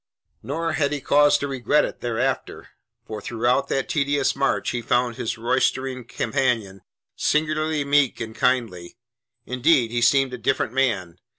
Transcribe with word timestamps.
Nor 0.41 0.71
had 0.73 0.91
he 0.91 0.99
cause 0.99 1.37
to 1.37 1.47
regret 1.47 1.85
it 1.85 2.01
thereafter, 2.01 2.69
for 3.05 3.21
throughout 3.21 3.67
that 3.67 3.87
tedious 3.87 4.35
march 4.35 4.71
he 4.71 4.81
found 4.81 5.15
his 5.15 5.37
roystering 5.37 6.05
companion 6.05 6.81
singularly 7.15 7.85
meek 7.85 8.19
and 8.19 8.33
kindly. 8.35 8.97
Indeed 9.45 9.91
he 9.91 10.01
seemed 10.01 10.33
a 10.33 10.39
different 10.39 10.73
man. 10.73 11.19